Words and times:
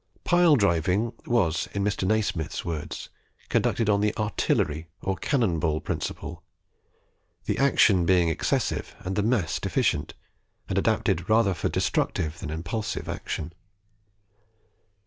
Pile 0.23 0.55
driving 0.55 1.13
was, 1.27 1.69
in 1.75 1.83
Mr. 1.83 2.07
Nasmyth's 2.07 2.65
words, 2.65 3.09
conducted 3.49 3.87
on 3.87 4.01
the 4.01 4.17
artillery 4.17 4.87
or 5.03 5.15
cannon 5.15 5.59
ball 5.59 5.79
principle; 5.79 6.41
the 7.45 7.59
action 7.59 8.03
being 8.03 8.27
excessive 8.27 8.95
and 9.01 9.15
the 9.15 9.21
mass 9.21 9.59
deficient, 9.59 10.15
and 10.67 10.79
adapted 10.79 11.29
rather 11.29 11.53
for 11.53 11.69
destructive 11.69 12.39
than 12.39 12.49
impulsive 12.49 13.07
action. 13.07 13.53